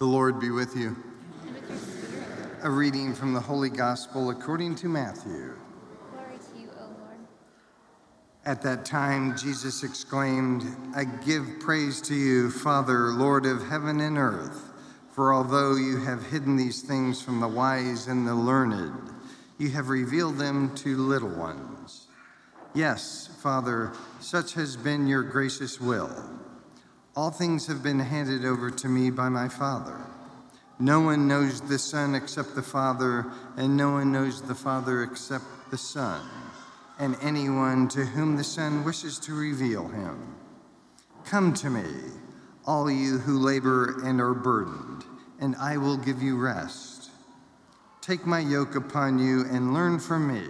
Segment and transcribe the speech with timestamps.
[0.00, 0.96] The Lord be with you.
[2.62, 5.54] A reading from the Holy Gospel according to Matthew.
[6.10, 7.18] Glory to you, O Lord.
[8.46, 10.64] At that time, Jesus exclaimed,
[10.96, 14.72] I give praise to you, Father, Lord of heaven and earth,
[15.12, 19.10] for although you have hidden these things from the wise and the learned,
[19.58, 22.06] you have revealed them to little ones.
[22.72, 26.39] Yes, Father, such has been your gracious will.
[27.16, 29.98] All things have been handed over to me by my Father.
[30.78, 35.44] No one knows the Son except the Father, and no one knows the Father except
[35.72, 36.22] the Son,
[37.00, 40.36] and anyone to whom the Son wishes to reveal him.
[41.24, 41.84] Come to me,
[42.64, 45.04] all you who labor and are burdened,
[45.40, 47.10] and I will give you rest.
[48.00, 50.46] Take my yoke upon you and learn from me,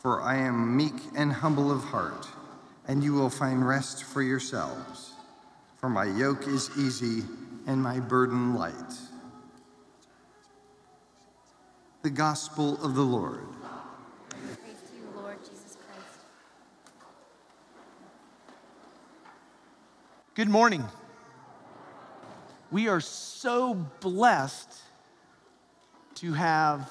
[0.00, 2.28] for I am meek and humble of heart,
[2.86, 5.07] and you will find rest for yourselves.
[5.78, 7.22] For my yoke is easy
[7.68, 8.74] and my burden light.
[12.02, 13.46] The Gospel of the Lord.
[14.32, 15.36] You, Lord
[20.34, 20.84] Good morning.
[22.72, 24.74] We are so blessed
[26.16, 26.90] to have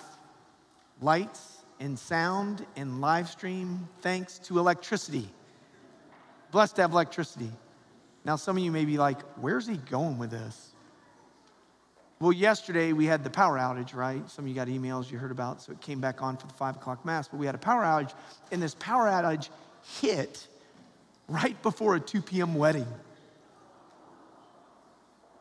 [1.01, 5.27] lights and sound and live stream thanks to electricity.
[6.51, 7.51] Blessed to have electricity.
[8.27, 10.71] Now, some of you may be like, where's he going with this?
[12.19, 14.29] Well, yesterday we had the power outage, right?
[14.29, 16.53] Some of you got emails you heard about, so it came back on for the
[16.53, 17.27] five o'clock mass.
[17.27, 18.13] But we had a power outage,
[18.51, 19.49] and this power outage
[20.01, 20.47] hit
[21.27, 22.53] right before a 2 p.m.
[22.53, 22.85] wedding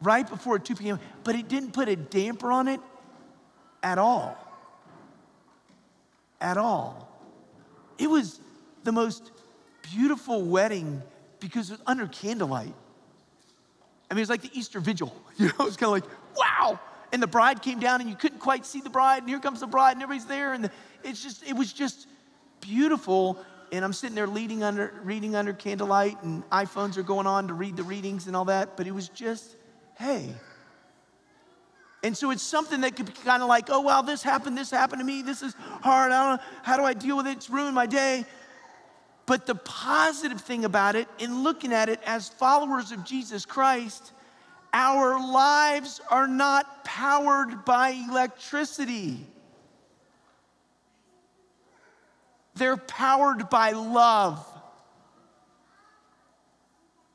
[0.00, 2.80] right before 2 p.m., but it didn't put a damper on it
[3.82, 4.36] at all.
[6.40, 7.08] At all.
[7.98, 8.40] It was
[8.84, 9.30] the most
[9.82, 11.02] beautiful wedding
[11.40, 12.74] because it was under candlelight.
[14.10, 15.14] I mean, it was like the Easter vigil.
[15.38, 16.80] You know, it was kind of like, wow.
[17.12, 19.60] And the bride came down and you couldn't quite see the bride, and here comes
[19.60, 20.54] the bride, and everybody's there.
[20.54, 20.70] And
[21.04, 22.06] it's just, it was just
[22.60, 23.38] beautiful.
[23.70, 27.54] And I'm sitting there reading under, reading under candlelight, and iPhones are going on to
[27.54, 28.76] read the readings and all that.
[28.78, 29.56] But it was just,
[29.98, 30.34] hey.
[32.02, 34.70] And so it's something that could be kind of like, oh, well, this happened, this
[34.70, 37.32] happened to me, this is hard, I don't know, how do I deal with it?
[37.32, 38.24] It's ruined my day.
[39.26, 44.12] But the positive thing about it, in looking at it as followers of Jesus Christ,
[44.72, 49.26] our lives are not powered by electricity.
[52.54, 54.46] They're powered by love.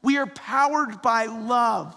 [0.03, 1.95] We are powered by love.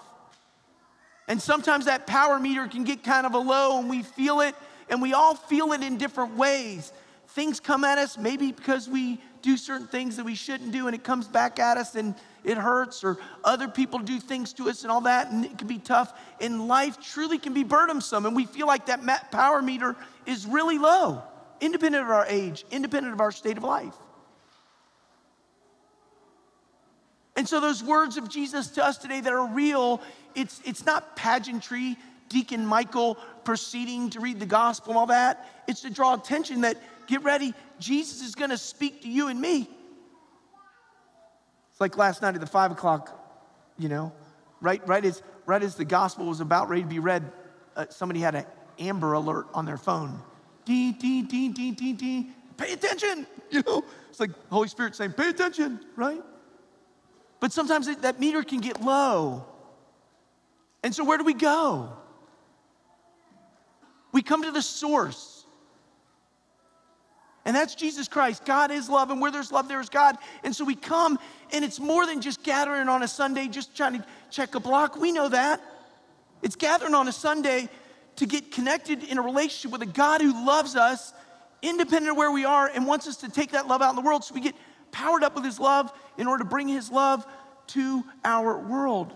[1.27, 4.55] And sometimes that power meter can get kind of a low and we feel it,
[4.89, 6.93] and we all feel it in different ways.
[7.29, 10.95] Things come at us, maybe because we do certain things that we shouldn't do, and
[10.95, 14.83] it comes back at us and it hurts, or other people do things to us
[14.83, 16.19] and all that, and it can be tough.
[16.41, 20.79] And life truly can be burdensome, and we feel like that power meter is really
[20.79, 21.23] low,
[21.61, 23.95] independent of our age, independent of our state of life.
[27.37, 30.01] And so, those words of Jesus to us today that are real,
[30.35, 31.99] it's, it's not pageantry,
[32.29, 35.49] Deacon Michael proceeding to read the gospel and all that.
[35.67, 36.77] It's to draw attention that,
[37.07, 39.69] get ready, Jesus is gonna speak to you and me.
[41.71, 43.21] It's like last night at the five o'clock,
[43.79, 44.13] you know,
[44.61, 47.31] right, right, as, right as the gospel was about ready to be read,
[47.77, 48.47] uh, somebody had an
[48.79, 50.21] Amber Alert on their phone.
[50.65, 52.33] Ding, ding, ding, ding, ding, ding.
[52.57, 53.85] Pay attention, you know.
[54.09, 56.23] It's like Holy Spirit saying, pay attention, right?
[57.41, 59.45] But sometimes it, that meter can get low.
[60.83, 61.93] And so, where do we go?
[64.15, 65.45] We come to the source.
[67.45, 68.45] And that's Jesus Christ.
[68.45, 70.17] God is love, and where there's love, there is God.
[70.45, 71.19] And so we come,
[71.53, 74.97] and it's more than just gathering on a Sunday, just trying to check a block.
[74.97, 75.61] We know that.
[76.43, 77.69] It's gathering on a Sunday
[78.15, 81.13] to get connected in a relationship with a God who loves us,
[81.61, 84.03] independent of where we are, and wants us to take that love out in the
[84.03, 84.23] world.
[84.23, 84.55] So we get
[84.93, 87.27] powered up with His love in order to bring His love
[87.69, 89.13] to our world.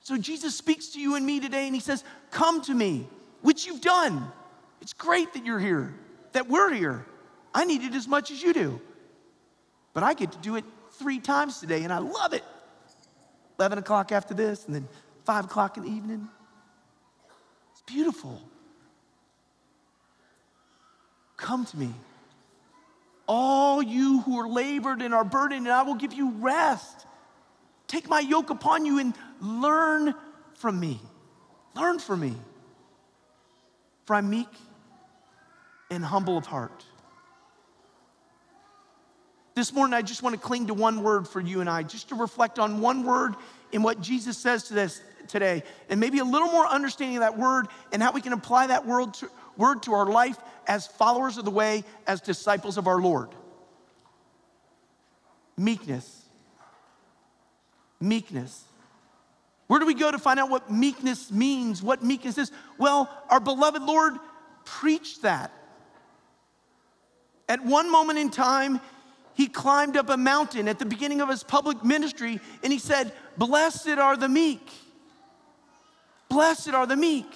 [0.00, 2.02] So Jesus speaks to you and me today, and He says,
[2.32, 3.06] Come to me,
[3.48, 4.30] which you've done.
[4.82, 5.94] It's great that you're here,
[6.32, 7.06] that we're here.
[7.54, 8.78] I need it as much as you do.
[9.94, 10.66] But I get to do it
[10.98, 12.44] three times today, and I love it.
[13.58, 14.86] 11 o'clock after this, and then
[15.24, 16.28] 5 o'clock in the evening.
[17.72, 18.38] It's beautiful.
[21.38, 21.94] Come to me.
[23.26, 27.06] All you who are labored and are burdened, and I will give you rest.
[27.86, 30.14] Take my yoke upon you and learn
[30.52, 31.00] from me.
[31.74, 32.36] Learn from me.
[34.08, 34.48] For I'm meek
[35.90, 36.82] and humble of heart.
[39.54, 42.08] This morning, I just want to cling to one word for you and I, just
[42.08, 43.34] to reflect on one word
[43.70, 47.36] in what Jesus says to, this, today, and maybe a little more understanding of that
[47.36, 49.28] word and how we can apply that word to,
[49.58, 53.28] word to our life as followers of the way, as disciples of our Lord.
[55.58, 56.24] Meekness.
[58.00, 58.67] Meekness.
[59.68, 62.50] Where do we go to find out what meekness means, what meekness is?
[62.78, 64.14] Well, our beloved Lord
[64.64, 65.52] preached that.
[67.48, 68.80] At one moment in time,
[69.34, 73.12] he climbed up a mountain at the beginning of his public ministry and he said,
[73.36, 74.68] Blessed are the meek.
[76.28, 77.30] Blessed are the meek,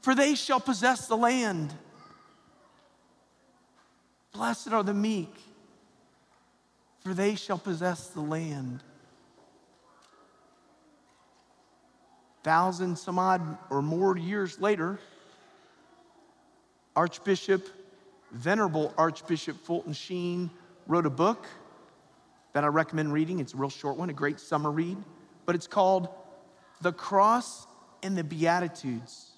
[0.00, 1.72] for they shall possess the land.
[4.32, 5.34] Blessed are the meek,
[7.00, 8.82] for they shall possess the land.
[12.42, 14.98] Thousand some odd or more years later,
[16.96, 17.68] Archbishop,
[18.32, 20.50] Venerable Archbishop Fulton Sheen
[20.86, 21.46] wrote a book
[22.52, 23.38] that I recommend reading.
[23.38, 24.96] It's a real short one, a great summer read,
[25.46, 26.08] but it's called
[26.80, 27.66] The Cross
[28.02, 29.30] and the Beatitudes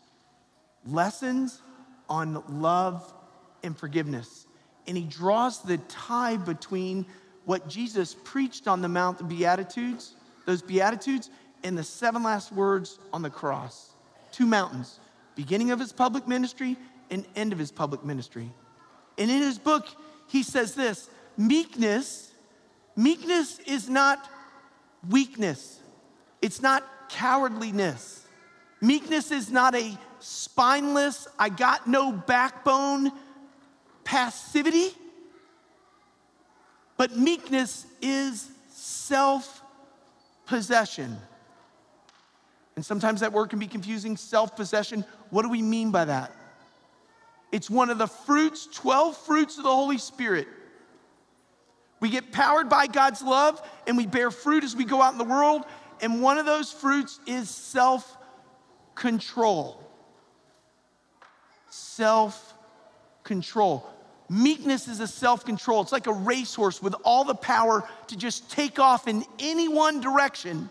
[0.87, 1.63] Lessons
[2.09, 3.15] on Love
[3.63, 4.47] and Forgiveness.
[4.87, 7.07] And he draws the tie between
[7.45, 10.15] what Jesus preached on the Mount of Beatitudes,
[10.47, 11.31] those Beatitudes,
[11.65, 13.91] and the seven last words on the cross.
[14.31, 15.01] Two mountains,
[15.35, 16.77] beginning of his public ministry
[17.11, 18.53] and end of his public ministry.
[19.19, 19.89] And in his book,
[20.29, 22.33] he says this meekness,
[22.95, 24.29] meekness is not
[25.09, 25.81] weakness,
[26.43, 28.21] it's not cowardliness.
[28.81, 33.11] Meekness is not a spineless, I got no backbone
[34.05, 34.89] passivity,
[36.99, 39.63] but meekness is self
[40.47, 41.17] possession.
[42.77, 45.05] And sometimes that word can be confusing self possession.
[45.31, 46.33] What do we mean by that?
[47.53, 50.49] It's one of the fruits, 12 fruits of the Holy Spirit.
[52.01, 55.19] We get powered by God's love and we bear fruit as we go out in
[55.19, 55.63] the world.
[56.01, 58.17] And one of those fruits is self
[58.95, 59.81] control.
[61.71, 62.55] Self
[63.23, 63.89] control.
[64.29, 65.83] Meekness is a self control.
[65.83, 70.01] It's like a racehorse with all the power to just take off in any one
[70.01, 70.69] direction,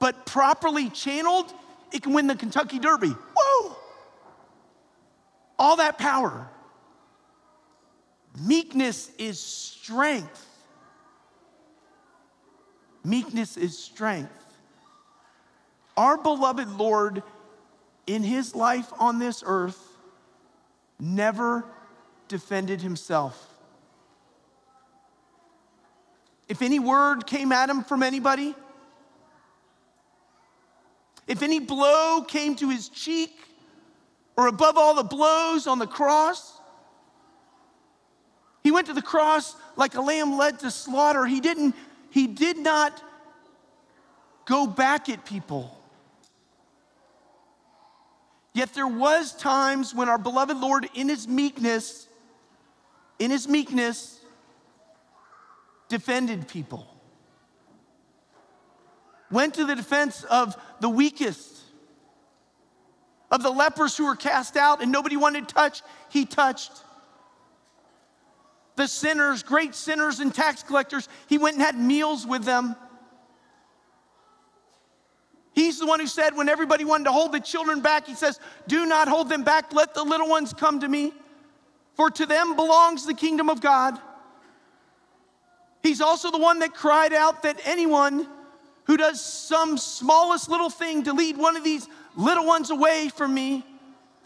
[0.00, 1.52] but properly channeled,
[1.92, 3.10] it can win the Kentucky Derby.
[3.10, 3.76] Whoa!
[5.60, 6.48] all that power.
[8.40, 10.46] Meekness is strength.
[13.04, 14.32] Meekness is strength.
[15.96, 17.22] Our beloved Lord,
[18.06, 19.78] in his life on this earth,
[20.98, 21.66] never
[22.28, 23.46] defended himself.
[26.48, 28.54] If any word came at him from anybody,
[31.30, 33.30] if any blow came to his cheek,
[34.36, 36.58] or above all the blows on the cross.
[38.64, 41.24] He went to the cross like a lamb led to slaughter.
[41.26, 41.76] He didn't,
[42.10, 43.00] he did not
[44.44, 45.80] go back at people.
[48.52, 52.08] Yet there was times when our beloved Lord in his meekness,
[53.20, 54.18] in his meekness,
[55.88, 56.89] defended people.
[59.30, 61.60] Went to the defense of the weakest
[63.30, 66.72] of the lepers who were cast out and nobody wanted to touch, he touched.
[68.76, 72.74] The sinners, great sinners and tax collectors, he went and had meals with them.
[75.52, 78.40] He's the one who said, when everybody wanted to hold the children back, he says,
[78.66, 81.12] Do not hold them back, let the little ones come to me,
[81.94, 83.98] for to them belongs the kingdom of God.
[85.82, 88.26] He's also the one that cried out that anyone
[88.84, 93.32] who does some smallest little thing to lead one of these little ones away from
[93.32, 93.64] me.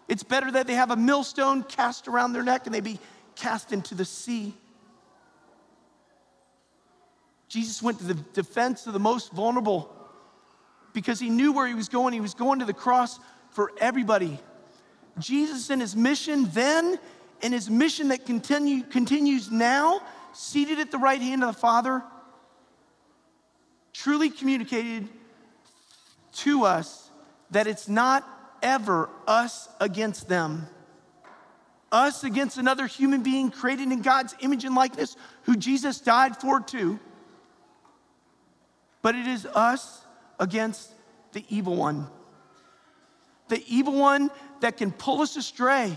[0.09, 2.99] It's better that they have a millstone cast around their neck and they be
[3.37, 4.55] cast into the sea.
[7.49, 9.95] Jesus went to the defense of the most vulnerable
[10.93, 12.13] because he knew where he was going.
[12.13, 13.19] He was going to the cross
[13.51, 14.41] for everybody.
[15.19, 16.99] Jesus and his mission then
[17.43, 20.01] and his mission that continue, continues now,
[20.33, 22.03] seated at the right hand of the Father,
[23.95, 25.09] truly communicated
[26.33, 27.11] to us
[27.53, 28.29] that it's not
[28.63, 30.67] ever us against them.
[31.93, 36.61] Us against another human being created in God's image and likeness who Jesus died for
[36.61, 36.99] too.
[39.01, 40.05] But it is us
[40.41, 40.91] against
[41.33, 42.09] the evil one.
[43.49, 45.97] The evil one that can pull us astray,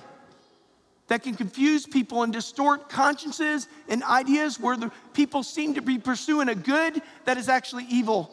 [1.08, 5.98] that can confuse people and distort consciences and ideas where the people seem to be
[5.98, 8.30] pursuing a good that is actually evil,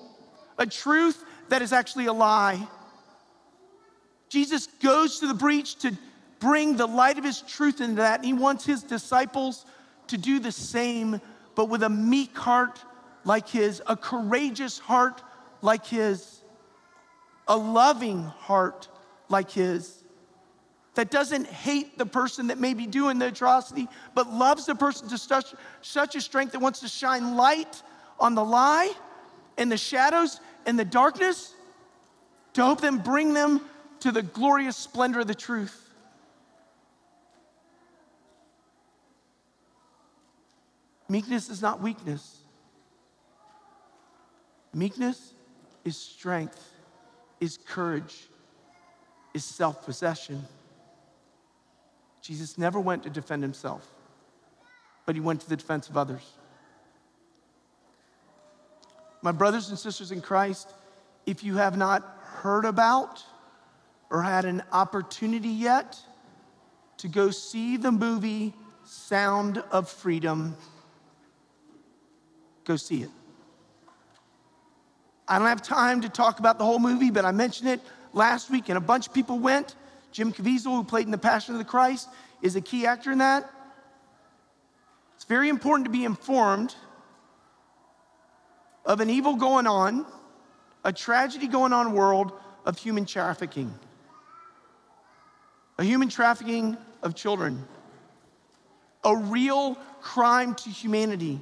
[0.59, 2.67] a truth that is actually a lie.
[4.29, 5.97] Jesus goes to the breach to
[6.41, 8.17] bring the light of his truth into that.
[8.17, 9.65] And he wants his disciples
[10.09, 11.21] to do the same,
[11.55, 12.81] but with a meek heart
[13.25, 15.23] like his, a courageous heart
[15.63, 16.43] like his.
[17.47, 18.89] a loving heart
[19.29, 20.04] like his
[20.95, 25.09] that doesn't hate the person that may be doing the atrocity, but loves the person
[25.09, 27.83] to such, such a strength that wants to shine light
[28.21, 28.93] on the lie
[29.59, 31.55] and the shadows and the darkness
[32.55, 33.61] to help them bring them
[34.01, 35.81] to the glorious splendor of the truth.
[41.09, 42.39] Meekness is not weakness.
[44.73, 45.35] Meekness
[45.85, 46.73] is strength,
[47.41, 48.29] is courage,
[49.35, 50.45] is self possession.
[52.25, 53.87] Jesus never went to defend himself,
[55.05, 56.23] but he went to the defense of others.
[59.21, 60.73] My brothers and sisters in Christ,
[61.27, 63.23] if you have not heard about
[64.09, 65.99] or had an opportunity yet
[66.97, 68.55] to go see the movie
[68.85, 70.57] Sound of Freedom,
[72.65, 73.11] go see it.
[75.29, 77.81] I don't have time to talk about the whole movie, but I mentioned it
[78.15, 79.75] last week, and a bunch of people went.
[80.15, 82.09] Jim Caviezel, who played in The Passion of the Christ,
[82.41, 83.51] is a key actor in that.
[85.17, 86.73] It's very important to be informed
[88.85, 90.07] of an evil going on,
[90.85, 92.33] a tragedy going on world
[92.65, 93.75] of human trafficking,
[95.79, 97.67] a human trafficking of children,
[99.03, 101.41] a real crime to humanity.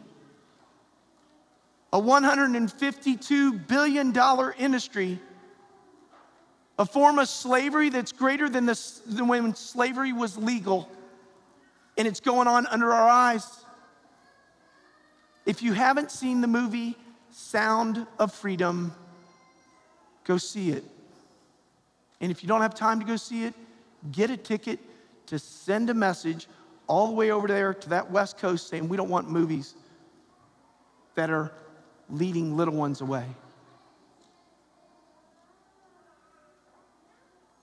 [1.92, 4.16] A $152 billion
[4.58, 5.20] industry,
[6.82, 10.90] a form of slavery that's greater than, than when slavery was legal,
[11.96, 13.46] and it's going on under our eyes.
[15.46, 16.96] If you haven't seen the movie
[17.30, 18.92] Sound of Freedom,
[20.24, 20.82] go see it.
[22.20, 23.54] And if you don't have time to go see it,
[24.10, 24.80] get a ticket
[25.26, 26.48] to send a message
[26.88, 29.76] all the way over there to that West Coast saying, We don't want movies
[31.14, 31.52] that are
[32.10, 33.26] leading little ones away.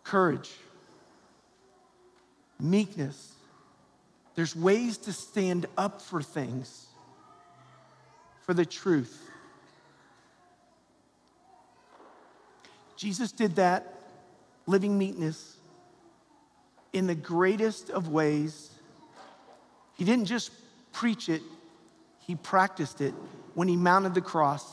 [0.10, 0.50] Courage,
[2.60, 3.32] meekness.
[4.34, 6.88] There's ways to stand up for things,
[8.42, 9.30] for the truth.
[12.98, 14.00] Jesus did that,
[14.66, 15.58] living meekness,
[16.92, 18.72] in the greatest of ways.
[19.96, 20.50] He didn't just
[20.92, 21.44] preach it,
[22.26, 23.14] he practiced it
[23.54, 24.66] when he mounted the cross.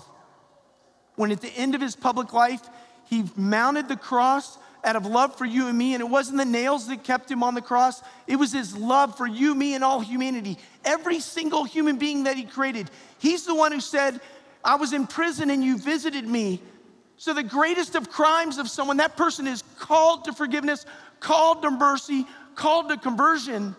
[1.16, 2.66] When at the end of his public life,
[3.04, 6.44] he mounted the cross out of love for you and me, and it wasn't the
[6.44, 9.82] nails that kept him on the cross, it was his love for you, me, and
[9.82, 10.58] all humanity.
[10.84, 12.90] Every single human being that he created.
[13.18, 14.20] He's the one who said,
[14.64, 16.62] I was in prison and you visited me.
[17.18, 20.84] So, the greatest of crimes of someone, that person is called to forgiveness,
[21.18, 23.74] called to mercy, called to conversion.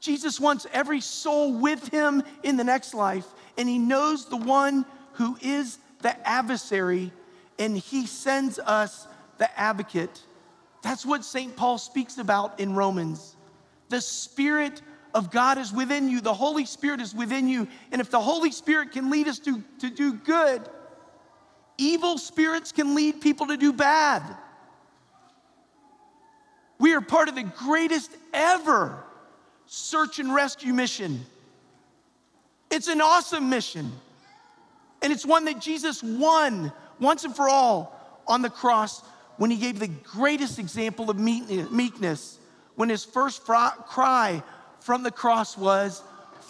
[0.00, 3.26] Jesus wants every soul with him in the next life,
[3.58, 7.12] and he knows the one who is the adversary,
[7.58, 9.06] and he sends us
[9.40, 10.20] the advocate.
[10.82, 11.56] That's what St.
[11.56, 13.36] Paul speaks about in Romans.
[13.88, 14.82] The Spirit
[15.14, 18.52] of God is within you, the Holy Spirit is within you, and if the Holy
[18.52, 20.62] Spirit can lead us to, to do good,
[21.78, 24.22] evil spirits can lead people to do bad.
[26.78, 29.02] We are part of the greatest ever
[29.66, 31.20] search and rescue mission.
[32.70, 33.90] It's an awesome mission.
[35.02, 39.02] And it's one that Jesus won once and for all on the cross
[39.40, 42.38] when he gave the greatest example of meekness.
[42.74, 44.42] When his first cry
[44.80, 46.02] from the cross was,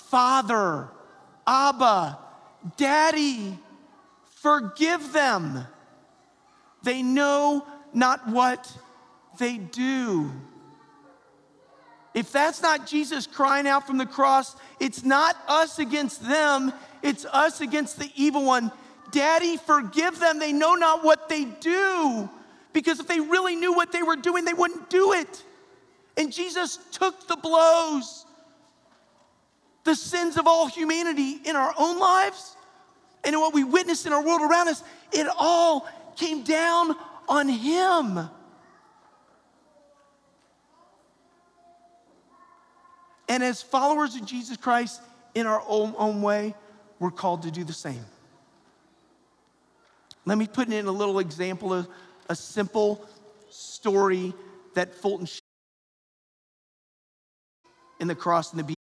[0.09, 0.89] Father,
[1.47, 2.19] Abba,
[2.77, 3.57] Daddy,
[4.41, 5.65] forgive them.
[6.83, 8.69] They know not what
[9.39, 10.33] they do.
[12.13, 16.73] If that's not Jesus crying out from the cross, it's not us against them,
[17.05, 18.73] it's us against the evil one.
[19.13, 20.41] Daddy, forgive them.
[20.41, 22.29] They know not what they do.
[22.73, 25.45] Because if they really knew what they were doing, they wouldn't do it.
[26.17, 28.27] And Jesus took the blows,
[29.85, 32.57] the sins of all humanity in our own lives
[33.25, 34.83] and in what we witnessed in our world around us.
[35.13, 36.95] It all came down
[37.29, 38.29] on Him.
[43.29, 45.01] And as followers of Jesus Christ
[45.35, 46.55] in our own, own way,
[46.99, 48.05] we're called to do the same.
[50.25, 51.89] Let me put in a little example of
[52.31, 53.05] a simple
[53.51, 54.33] story
[54.75, 55.27] that Fulton
[57.99, 58.77] in the cross and the beach.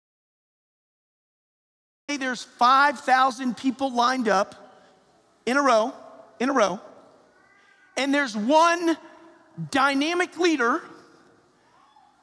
[2.08, 4.54] There's 5,000 people lined up
[5.44, 5.92] in a row,
[6.40, 6.80] in a row,
[7.98, 8.96] and there's one
[9.70, 10.80] dynamic leader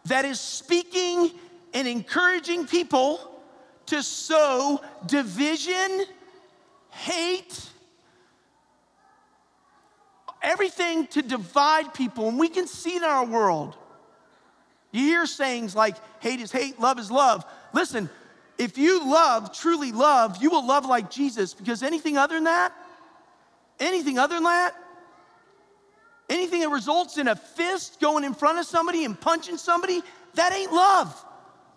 [0.05, 1.29] that is speaking
[1.75, 3.19] and encouraging people
[3.85, 6.05] to sow division,
[6.89, 7.70] hate,
[10.41, 13.75] everything to divide people, and we can see in our world.
[14.91, 17.45] You hear sayings like, hate is hate, love is love.
[17.73, 18.09] Listen,
[18.57, 22.73] if you love, truly love, you will love like Jesus because anything other than that,
[23.79, 24.75] anything other than that,
[26.29, 30.01] anything that results in a fist going in front of somebody and punching somebody,
[30.35, 31.25] that ain't love.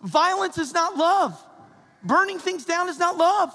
[0.03, 1.41] Violence is not love.
[2.03, 3.53] Burning things down is not love.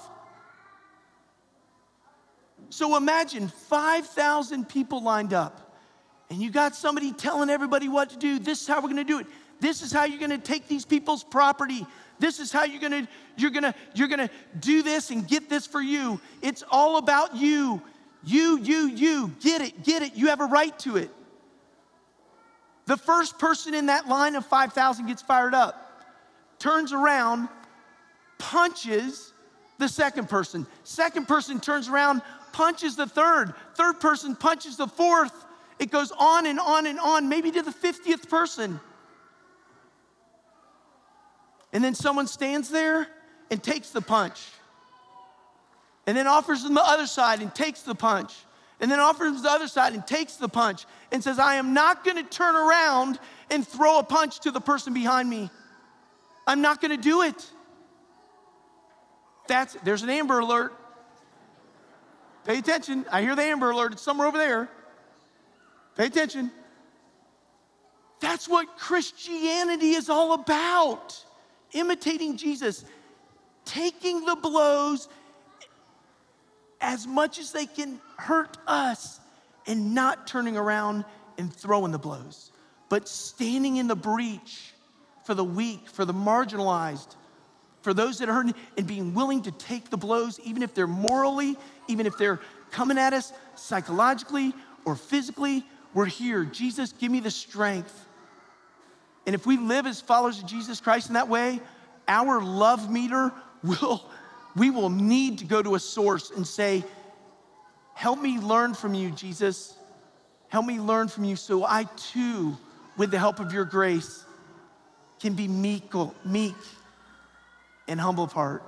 [2.71, 5.75] So imagine 5,000 people lined up,
[6.29, 8.39] and you got somebody telling everybody what to do.
[8.39, 9.27] This is how we're gonna do it.
[9.59, 11.85] This is how you're gonna take these people's property.
[12.17, 15.81] This is how you're gonna, you're gonna, you're gonna do this and get this for
[15.81, 16.21] you.
[16.41, 17.81] It's all about you.
[18.23, 19.31] You, you, you.
[19.41, 20.15] Get it, get it.
[20.15, 21.11] You have a right to it.
[22.85, 26.05] The first person in that line of 5,000 gets fired up,
[26.57, 27.49] turns around,
[28.37, 29.30] punches
[29.81, 30.65] the second person.
[30.83, 32.21] Second person turns around,
[32.53, 33.53] punches the third.
[33.75, 35.33] Third person punches the fourth.
[35.79, 38.79] It goes on and on and on, maybe to the 50th person.
[41.73, 43.07] And then someone stands there
[43.49, 44.41] and takes the punch.
[46.05, 48.33] And then offers them the other side and takes the punch.
[48.79, 51.73] And then offers them the other side and takes the punch and says, I am
[51.73, 53.19] not gonna turn around
[53.49, 55.49] and throw a punch to the person behind me.
[56.47, 57.49] I'm not gonna do it.
[59.51, 60.73] That's, there's an Amber Alert.
[62.45, 63.05] Pay attention.
[63.11, 63.91] I hear the Amber Alert.
[63.91, 64.69] It's somewhere over there.
[65.97, 66.51] Pay attention.
[68.21, 71.21] That's what Christianity is all about
[71.73, 72.85] imitating Jesus,
[73.65, 75.09] taking the blows
[76.79, 79.19] as much as they can hurt us
[79.67, 81.03] and not turning around
[81.37, 82.53] and throwing the blows,
[82.87, 84.73] but standing in the breach
[85.25, 87.17] for the weak, for the marginalized,
[87.81, 90.87] for those that are hurting, and being willing to take the blows, even if they're
[90.87, 91.57] morally,
[91.87, 92.39] even if they're
[92.71, 94.53] coming at us psychologically
[94.85, 95.65] or physically.
[95.93, 96.45] We're here.
[96.45, 98.05] Jesus, give me the strength.
[99.25, 101.59] And if we live as followers of Jesus Christ in that way,
[102.07, 103.31] our love meter
[103.63, 104.03] will,
[104.55, 106.83] we will need to go to a source and say,
[107.93, 109.75] Help me learn from you, Jesus.
[110.47, 112.57] Help me learn from you so I too,
[112.97, 114.25] with the help of your grace,
[115.19, 115.93] can be meek,
[116.25, 116.55] meek
[117.91, 118.63] and humble of heart.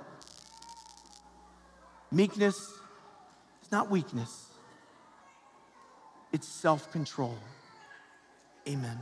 [2.12, 4.47] Meekness is not weakness,
[6.33, 7.38] it's self control.
[8.67, 8.99] Amen.